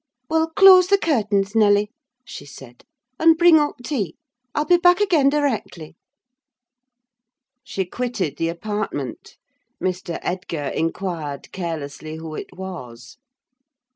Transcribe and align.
"Well, 0.31 0.49
close 0.49 0.87
the 0.87 0.97
curtains, 0.97 1.53
Nelly," 1.53 1.91
she 2.25 2.43
said; 2.43 2.85
"and 3.19 3.37
bring 3.37 3.59
up 3.59 3.75
tea. 3.83 4.15
I'll 4.55 4.65
be 4.65 4.77
back 4.77 4.99
again 4.99 5.29
directly." 5.29 5.95
She 7.63 7.85
quitted 7.85 8.37
the 8.37 8.49
apartment; 8.49 9.37
Mr. 9.79 10.17
Edgar 10.23 10.69
inquired, 10.69 11.51
carelessly, 11.51 12.15
who 12.15 12.33
it 12.33 12.51
was. 12.57 13.17